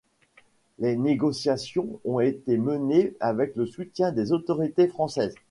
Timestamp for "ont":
2.05-2.19